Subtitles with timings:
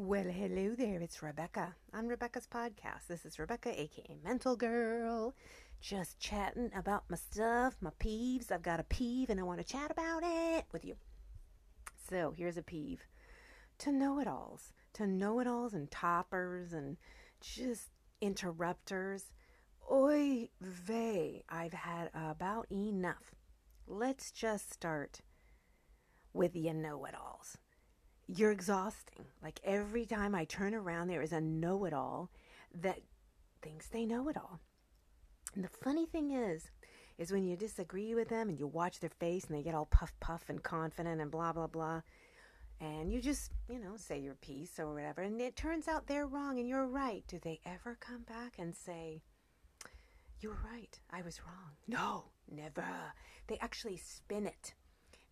[0.00, 1.00] Well, hello there.
[1.00, 3.08] It's Rebecca on Rebecca's podcast.
[3.08, 5.34] This is Rebecca, aka Mental Girl,
[5.80, 8.52] just chatting about my stuff, my peeves.
[8.52, 10.94] I've got a peeve and I want to chat about it with you.
[12.08, 13.08] So, here's a peeve
[13.78, 16.96] to know it alls, to know it alls and toppers and
[17.40, 17.88] just
[18.20, 19.32] interrupters.
[19.90, 23.34] Oy vey, I've had about enough.
[23.84, 25.22] Let's just start
[26.32, 27.58] with you know it alls
[28.28, 29.24] you're exhausting.
[29.42, 32.30] Like every time I turn around, there is a know it all
[32.82, 33.00] that
[33.62, 34.60] thinks they know it all.
[35.54, 36.70] And the funny thing is,
[37.16, 39.86] is when you disagree with them and you watch their face and they get all
[39.86, 42.02] puff puff and confident and blah blah blah,
[42.80, 46.26] and you just you know say your piece or whatever, and it turns out they're
[46.26, 47.24] wrong and you're right.
[47.26, 49.22] Do they ever come back and say?
[50.40, 51.00] You were right.
[51.10, 51.72] I was wrong.
[51.88, 52.84] No, never.
[53.48, 54.74] They actually spin it.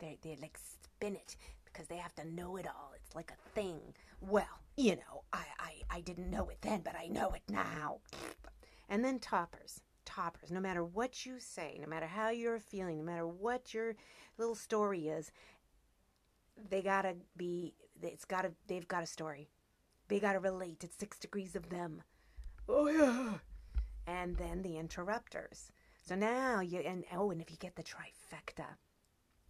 [0.01, 1.37] They they like spin it
[1.77, 2.93] because they have to know it all.
[2.97, 3.81] It's like a thing.
[4.21, 7.99] Well, you know, I, I, I didn't know it then, but I know it now.
[8.89, 9.83] And then toppers.
[10.07, 10.51] Toppers.
[10.51, 13.95] No matter what you say, no matter how you're feeling, no matter what your
[14.39, 15.33] little story is,
[16.71, 19.51] they gotta be, it's gotta, they've got a story.
[20.09, 20.83] They gotta relate.
[20.83, 22.03] It's six degrees of them.
[22.69, 23.35] Oh, yeah.
[24.07, 25.73] And then the interrupters.
[26.01, 28.65] So now you, and oh, and if you get the trifecta,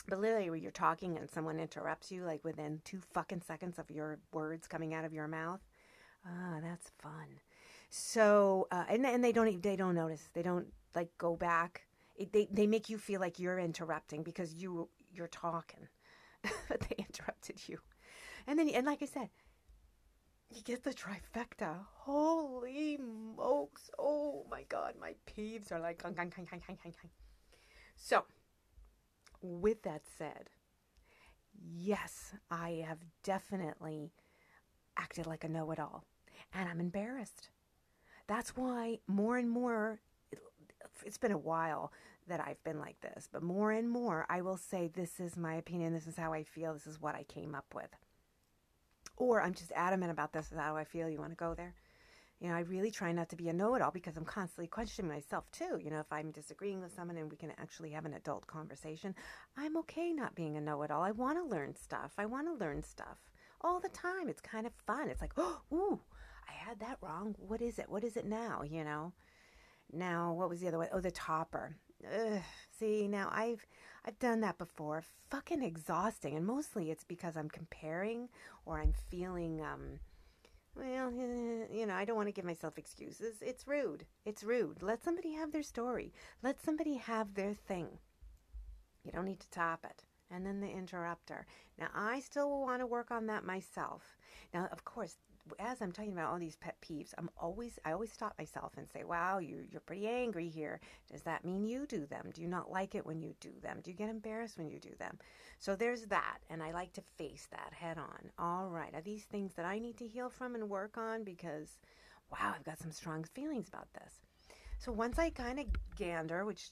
[0.08, 3.90] but literally, when you're talking and someone interrupts you, like within two fucking seconds of
[3.90, 5.60] your words coming out of your mouth,
[6.26, 7.40] ah, that's fun.
[7.90, 10.28] So, uh, and and they don't even, they don't notice.
[10.32, 11.86] They don't like go back.
[12.16, 15.88] It, they they make you feel like you're interrupting because you you're talking,
[16.68, 17.78] but they interrupted you.
[18.46, 19.30] And then and like I said,
[20.54, 21.76] you get the trifecta.
[21.94, 23.90] Holy smokes!
[23.98, 26.04] Oh my god, my peeves are like.
[27.96, 28.24] So
[29.46, 30.50] with that said,
[31.74, 34.12] yes, I have definitely
[34.96, 36.04] acted like a know it all,
[36.52, 37.50] and I'm embarrassed.
[38.26, 40.00] That's why more and more,
[41.04, 41.92] it's been a while
[42.28, 45.54] that I've been like this, but more and more I will say, This is my
[45.54, 47.90] opinion, this is how I feel, this is what I came up with.
[49.16, 51.74] Or I'm just adamant about this, is how I feel, you want to go there?
[52.40, 54.66] You know, I really try not to be a know it all because I'm constantly
[54.66, 55.78] questioning myself too.
[55.82, 59.14] You know, if I'm disagreeing with someone and we can actually have an adult conversation,
[59.56, 61.02] I'm okay not being a know it all.
[61.02, 62.12] I want to learn stuff.
[62.18, 63.18] I want to learn stuff
[63.62, 64.28] all the time.
[64.28, 65.08] It's kind of fun.
[65.08, 66.00] It's like, oh, ooh,
[66.48, 67.34] I had that wrong.
[67.38, 67.88] What is it?
[67.88, 68.62] What is it now?
[68.62, 69.12] You know?
[69.92, 70.88] Now, what was the other one?
[70.92, 71.76] Oh, the topper.
[72.04, 72.42] Ugh,
[72.78, 73.64] see, now I've
[74.04, 75.02] I've done that before.
[75.30, 78.28] Fucking exhausting, and mostly it's because I'm comparing
[78.66, 80.00] or I'm feeling um
[80.76, 83.36] well, eh, you know, I don't want to give myself excuses.
[83.40, 84.04] It's rude.
[84.24, 84.82] It's rude.
[84.82, 86.12] Let somebody have their story.
[86.42, 87.88] Let somebody have their thing.
[89.04, 90.04] You don't need to top it.
[90.30, 91.46] And then the interrupter.
[91.78, 94.16] Now, I still want to work on that myself.
[94.52, 95.16] Now, of course,
[95.58, 98.88] as I'm talking about all these pet peeves, I'm always I always stop myself and
[98.88, 100.80] say, "Wow, you you're pretty angry here.
[101.10, 102.30] Does that mean you do them?
[102.32, 103.80] Do you not like it when you do them?
[103.82, 105.18] Do you get embarrassed when you do them?"
[105.58, 108.30] So there's that, and I like to face that head on.
[108.38, 111.78] All right, are these things that I need to heal from and work on because
[112.30, 114.20] wow, I've got some strong feelings about this.
[114.78, 116.70] So once I kind of gander, which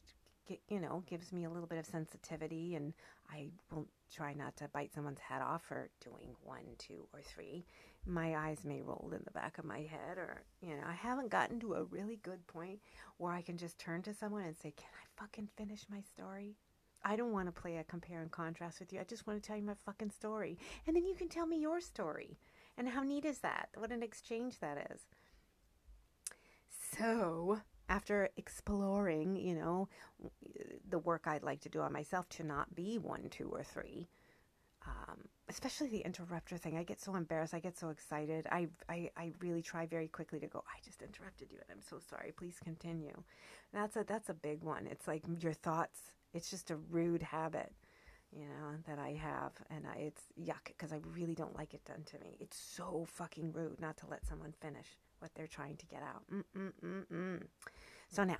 [0.68, 2.92] you know gives me a little bit of sensitivity, and
[3.30, 7.64] I will try not to bite someone's head off for doing one, two, or three
[8.06, 11.30] my eyes may roll in the back of my head or you know i haven't
[11.30, 12.78] gotten to a really good point
[13.16, 16.56] where i can just turn to someone and say can i fucking finish my story?
[17.04, 19.00] I don't want to play a compare and contrast with you.
[19.00, 20.58] I just want to tell you my fucking story.
[20.86, 22.38] And then you can tell me your story.
[22.78, 23.68] And how neat is that?
[23.76, 25.02] What an exchange that is.
[26.96, 27.60] So
[27.90, 29.86] after exploring you know
[30.88, 34.08] the work i'd like to do on myself to not be one two or three
[35.54, 36.76] especially the interrupter thing.
[36.76, 37.54] I get so embarrassed.
[37.54, 38.46] I get so excited.
[38.50, 41.82] I, I, I really try very quickly to go, I just interrupted you and I'm
[41.82, 42.32] so sorry.
[42.36, 43.14] Please continue.
[43.72, 44.88] That's a, that's a big one.
[44.90, 46.00] It's like your thoughts.
[46.32, 47.72] It's just a rude habit,
[48.32, 49.52] you know, that I have.
[49.70, 52.36] And I, it's yuck because I really don't like it done to me.
[52.40, 56.24] It's so fucking rude not to let someone finish what they're trying to get out.
[56.32, 57.42] Mm-mm-mm-mm.
[58.10, 58.38] So now,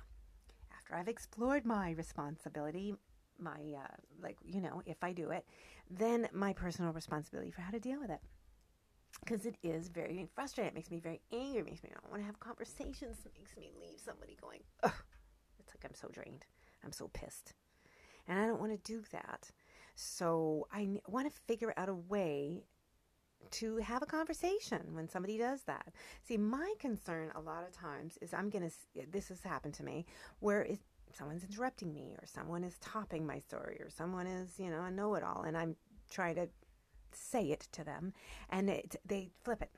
[0.77, 2.95] after I've explored my responsibility,
[3.39, 5.45] my uh, like you know if i do it
[5.89, 8.19] then my personal responsibility for how to deal with it.
[9.23, 10.69] Because it is very frustrating.
[10.71, 11.59] It makes me very angry.
[11.59, 13.17] It makes me not want to have conversations.
[13.25, 14.91] It makes me leave somebody going Ugh.
[15.59, 16.45] it's like i'm so drained.
[16.83, 17.53] I'm so pissed.
[18.27, 19.49] And i don't want to do that.
[19.95, 22.65] So i want to figure out a way
[23.51, 25.87] to have a conversation when somebody does that.
[26.23, 29.83] See, my concern a lot of times is I'm going to, this has happened to
[29.83, 30.05] me,
[30.39, 30.79] where it,
[31.17, 34.91] someone's interrupting me or someone is topping my story or someone is, you know, a
[34.91, 35.75] know it all and I'm
[36.09, 36.47] trying to
[37.11, 38.13] say it to them
[38.49, 39.71] and it, they flip it.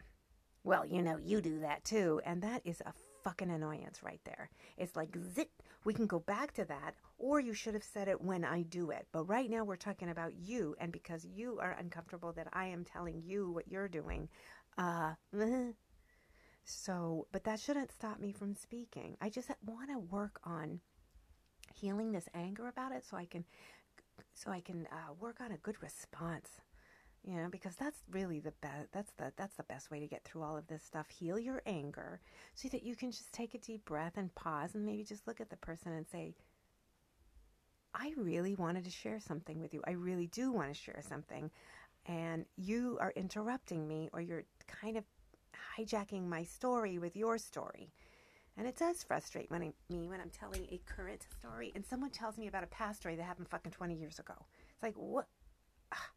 [0.63, 2.19] well, you know, you do that too.
[2.25, 2.93] And that is a
[3.23, 4.49] fucking annoyance right there.
[4.77, 5.51] It's like zit.
[5.85, 8.91] We can go back to that, or you should have said it when I do
[8.91, 9.07] it.
[9.11, 12.83] But right now we're talking about you, and because you are uncomfortable that I am
[12.83, 14.29] telling you what you're doing,
[14.77, 15.13] uh,
[16.63, 19.17] so, but that shouldn't stop me from speaking.
[19.21, 20.79] I just want to work on
[21.79, 23.45] healing this anger about it, so I can,
[24.33, 26.49] so I can uh, work on a good response
[27.27, 30.23] you know because that's really the best that's the that's the best way to get
[30.23, 31.07] through all of this stuff.
[31.09, 32.21] Heal your anger
[32.55, 35.41] so that you can just take a deep breath and pause and maybe just look
[35.41, 36.33] at the person and say
[37.93, 39.81] i really wanted to share something with you.
[39.85, 41.49] I really do want to share something
[42.05, 45.03] and you are interrupting me or you're kind of
[45.77, 47.91] hijacking my story with your story
[48.57, 52.47] and it does frustrate me when I'm telling a current story and someone tells me
[52.47, 54.33] about a past story that happened fucking 20 years ago.
[54.73, 55.27] It's like, what?
[55.91, 56.09] Ah,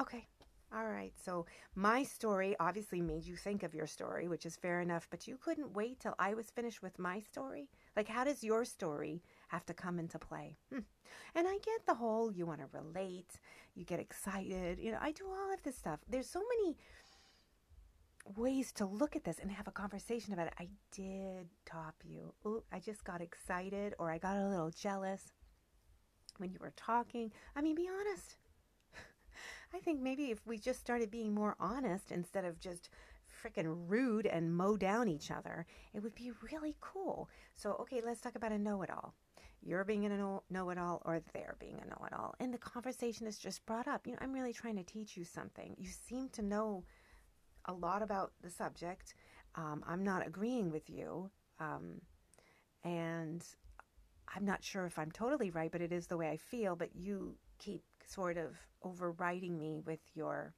[0.00, 0.26] okay,
[0.70, 4.82] all right, so my story obviously made you think of your story, which is fair
[4.82, 7.70] enough, but you couldn't wait till I was finished with my story?
[7.96, 10.58] Like, how does your story have to come into play?
[10.70, 10.80] Hmm.
[11.34, 13.40] And I get the whole you want to relate,
[13.74, 14.78] you get excited.
[14.78, 16.00] You know, I do all of this stuff.
[16.06, 16.76] There's so many
[18.36, 20.54] ways to look at this and have a conversation about it.
[20.58, 22.34] I did top you.
[22.46, 25.32] Ooh, I just got excited or I got a little jealous
[26.38, 27.32] when you were talking.
[27.56, 28.36] I mean, be honest.
[29.74, 32.88] I think maybe if we just started being more honest instead of just
[33.42, 37.28] freaking rude and mow down each other, it would be really cool.
[37.54, 39.14] So, okay, let's talk about a know it all.
[39.60, 42.34] You're being a know it all, or they're being a know it all.
[42.38, 44.06] And the conversation is just brought up.
[44.06, 45.74] You know, I'm really trying to teach you something.
[45.76, 46.84] You seem to know
[47.68, 49.14] a lot about the subject.
[49.54, 51.30] Um, I'm not agreeing with you.
[51.60, 52.00] Um,
[52.84, 53.44] and
[54.34, 56.74] I'm not sure if I'm totally right, but it is the way I feel.
[56.74, 60.54] But you keep sort of overriding me with your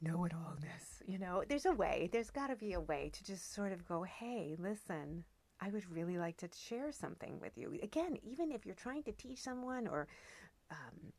[0.00, 1.02] know it allness.
[1.06, 3.86] You know, there's a way, there's got to be a way to just sort of
[3.86, 5.24] go, hey, listen,
[5.60, 7.78] I would really like to share something with you.
[7.82, 10.06] Again, even if you're trying to teach someone or
[10.70, 11.12] um,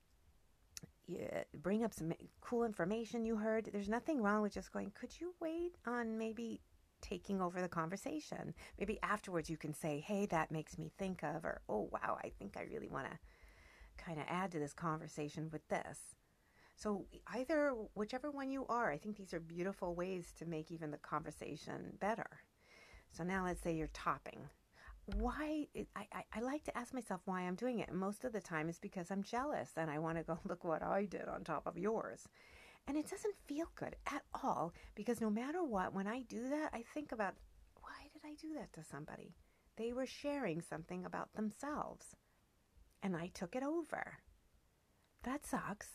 [1.53, 5.33] bring up some cool information you heard, there's nothing wrong with just going, could you
[5.39, 6.61] wait on maybe
[7.01, 8.53] taking over the conversation?
[8.79, 12.31] Maybe afterwards you can say, hey, that makes me think of, or oh, wow, I
[12.37, 15.99] think I really want to kind of add to this conversation with this.
[16.75, 20.91] So, either whichever one you are, I think these are beautiful ways to make even
[20.91, 22.29] the conversation better.
[23.09, 24.47] So, now let's say you're topping.
[25.15, 25.67] Why?
[25.95, 27.89] I, I, I like to ask myself why I'm doing it.
[27.89, 30.63] And most of the time is because I'm jealous and I want to go look
[30.63, 32.27] what I did on top of yours.
[32.87, 36.69] And it doesn't feel good at all because no matter what, when I do that,
[36.73, 37.35] I think about
[37.81, 39.33] why did I do that to somebody?
[39.77, 42.15] They were sharing something about themselves
[43.03, 44.19] and I took it over.
[45.23, 45.87] That sucks.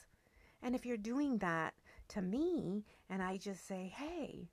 [0.62, 1.74] And if you're doing that
[2.08, 4.48] to me and I just say, hey,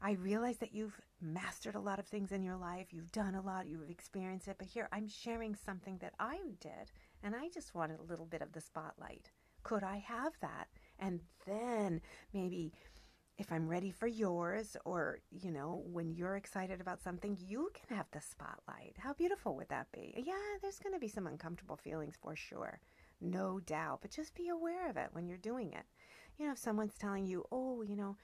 [0.00, 3.40] I realize that you've mastered a lot of things in your life, you've done a
[3.40, 6.92] lot, you've experienced it, but here I'm sharing something that I did
[7.22, 9.30] and I just wanted a little bit of the spotlight.
[9.62, 10.68] Could I have that?
[10.98, 12.02] And then
[12.34, 12.72] maybe
[13.36, 17.96] if I'm ready for yours, or, you know, when you're excited about something, you can
[17.96, 18.96] have the spotlight.
[18.98, 20.14] How beautiful would that be?
[20.16, 22.78] Yeah, there's going to be some uncomfortable feelings for sure.
[23.20, 24.00] No doubt.
[24.02, 25.84] But just be aware of it when you're doing it.
[26.38, 28.16] You know, if someone's telling you, oh, you know,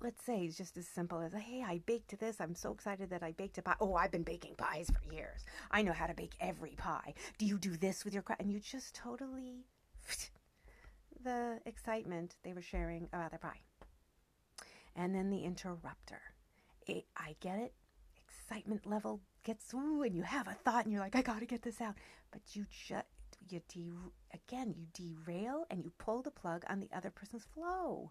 [0.00, 2.40] let's say it's just as simple as, hey, I baked this.
[2.40, 3.76] I'm so excited that I baked a pie.
[3.80, 5.44] Oh, I've been baking pies for years.
[5.70, 7.14] I know how to bake every pie.
[7.38, 8.36] Do you do this with your cra-?
[8.38, 9.64] And you just totally
[11.24, 13.60] the excitement they were sharing about their pie.
[14.94, 16.20] And then the interrupter.
[16.86, 17.72] It, I get it.
[18.28, 21.46] Excitement level gets ooh, and you have a thought, and you're like, I got to
[21.46, 21.94] get this out.
[22.30, 23.04] But you just
[23.48, 23.92] you de-
[24.34, 28.10] again you derail and you pull the plug on the other person's flow.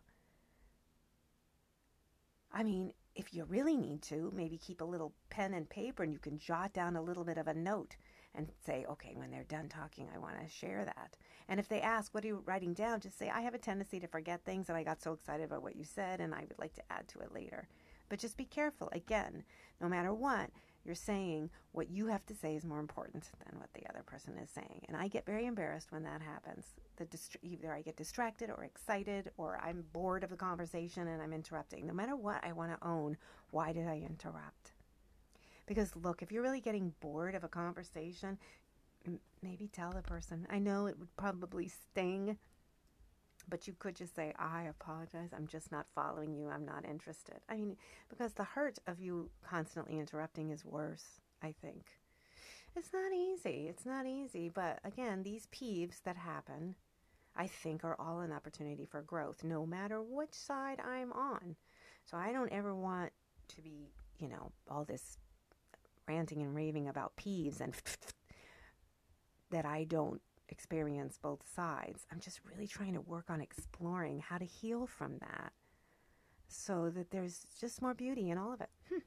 [2.56, 6.14] I mean, if you really need to, maybe keep a little pen and paper and
[6.14, 7.98] you can jot down a little bit of a note
[8.34, 11.18] and say, okay, when they're done talking, I want to share that.
[11.50, 13.02] And if they ask, what are you writing down?
[13.02, 15.64] Just say, I have a tendency to forget things and I got so excited about
[15.64, 17.68] what you said and I would like to add to it later.
[18.08, 18.90] But just be careful.
[18.94, 19.44] Again,
[19.82, 20.50] no matter what,
[20.86, 24.38] you're saying what you have to say is more important than what the other person
[24.38, 24.86] is saying.
[24.88, 26.76] And I get very embarrassed when that happens.
[26.98, 31.22] The dist- either I get distracted or excited or I'm bored of the conversation and
[31.22, 31.88] I'm interrupting.
[31.88, 33.18] No matter what, I want to own
[33.52, 34.74] why did I interrupt?
[35.66, 38.38] Because look, if you're really getting bored of a conversation,
[39.42, 40.46] maybe tell the person.
[40.50, 42.38] I know it would probably sting,
[43.50, 45.30] but you could just say, I apologize.
[45.36, 46.50] I'm just not following you.
[46.50, 47.38] I'm not interested.
[47.50, 47.78] I mean,
[48.10, 51.86] because the hurt of you constantly interrupting is worse, I think.
[52.76, 53.68] It's not easy.
[53.70, 54.50] It's not easy.
[54.50, 56.76] But again, these peeves that happen,
[57.36, 61.56] I think are all an opportunity for growth, no matter which side I'm on.
[62.04, 63.12] So I don't ever want
[63.50, 65.18] to be, you know, all this
[66.08, 67.74] ranting and raving about peeves and
[69.52, 72.06] that I don't experience both sides.
[72.12, 75.54] I'm just really trying to work on exploring how to heal from that
[76.48, 78.70] so that there's just more beauty in all of it.
[78.90, 79.00] Hmm.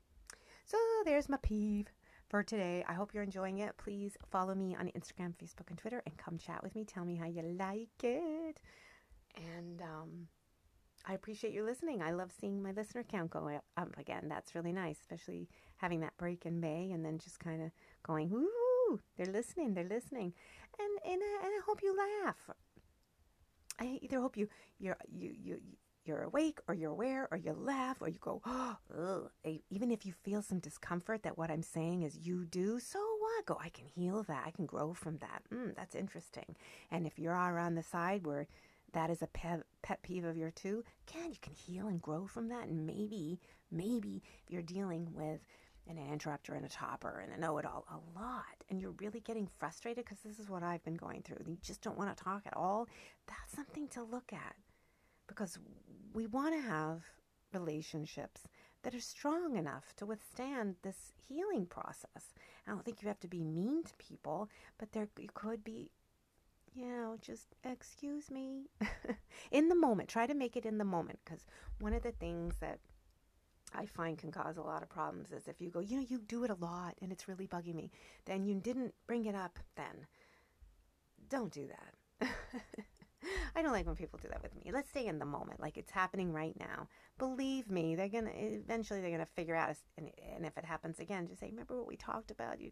[0.65, 1.87] So there's my peeve
[2.29, 2.85] for today.
[2.87, 3.77] I hope you're enjoying it.
[3.79, 6.85] Please follow me on Instagram, Facebook, and Twitter and come chat with me.
[6.85, 8.61] Tell me how you like it.
[9.37, 10.29] And um,
[11.07, 12.03] I appreciate you listening.
[12.03, 14.29] I love seeing my listener count go up again.
[14.29, 17.71] That's really nice, especially having that break in May and then just kind of
[18.03, 18.29] going,
[19.17, 20.33] they're listening, they're listening.
[20.79, 22.51] And, and, uh, and I hope you laugh.
[23.81, 25.61] I either hope you, you're, you, you,
[26.09, 29.31] you're awake or you're aware or you laugh or you go, oh, ugh.
[29.71, 33.47] even if you feel some discomfort that what I'm saying is you do, so what?
[33.47, 34.45] Go, I can heal that.
[34.47, 35.43] I can grow from that.
[35.53, 36.57] Mm, that's interesting.
[36.91, 38.49] And if you're on the side where
[38.93, 42.27] that is a pet, pet peeve of your too, can you can heal and grow
[42.27, 42.69] from that.
[42.69, 43.39] And maybe,
[43.71, 45.41] maybe if you're dealing with
[45.89, 50.05] an interrupter and a topper and a know-it-all a lot and you're really getting frustrated
[50.05, 51.39] because this is what I've been going through.
[51.47, 52.89] You just don't want to talk at all.
[53.27, 54.57] That's something to look at
[55.27, 55.59] because
[56.13, 57.03] we want to have
[57.53, 58.43] relationships
[58.83, 62.35] that are strong enough to withstand this healing process.
[62.67, 65.91] I don't think you have to be mean to people, but there you could be
[66.75, 68.67] you know, just excuse me.
[69.51, 71.45] in the moment, try to make it in the moment because
[71.81, 72.79] one of the things that
[73.75, 76.19] I find can cause a lot of problems is if you go, you know, you
[76.19, 77.91] do it a lot and it's really bugging me,
[78.25, 80.07] then you didn't bring it up then.
[81.29, 82.29] Don't do that.
[83.57, 84.71] I don't like when people do that with me.
[84.73, 86.89] Let's stay in the moment, like it's happening right now.
[87.19, 89.77] Believe me, they're gonna eventually they're gonna figure out.
[89.97, 92.61] And, and if it happens again, just say, "Remember what we talked about?
[92.61, 92.71] You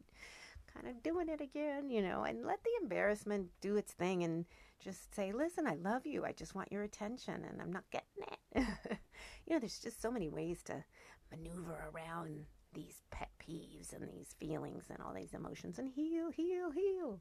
[0.77, 4.45] kind of doing it again, you know." And let the embarrassment do its thing, and
[4.79, 6.25] just say, "Listen, I love you.
[6.25, 8.99] I just want your attention, and I'm not getting it."
[9.47, 10.85] you know, there's just so many ways to
[11.31, 16.71] maneuver around these pet peeves and these feelings and all these emotions and heal, heal,
[16.71, 17.21] heal.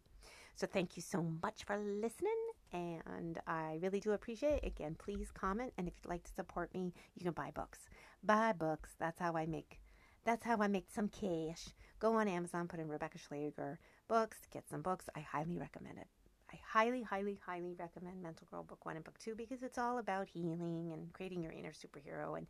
[0.55, 2.37] So thank you so much for listening
[2.71, 4.67] and I really do appreciate it.
[4.67, 7.89] Again, please comment and if you'd like to support me, you can buy books.
[8.23, 8.91] Buy books.
[8.99, 9.79] That's how I make
[10.25, 11.69] that's how I make some cash.
[11.99, 15.05] Go on Amazon, put in Rebecca Schlager books, get some books.
[15.15, 16.07] I highly recommend it.
[16.51, 19.97] I highly, highly, highly recommend Mental Girl Book 1 and Book 2 because it's all
[19.99, 22.47] about healing and creating your inner superhero and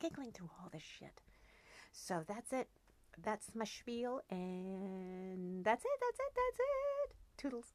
[0.00, 1.20] giggling through all this shit.
[1.92, 2.68] So that's it.
[3.22, 7.16] That's my spiel, and that's it, that's it, that's it.
[7.36, 7.72] Toodles.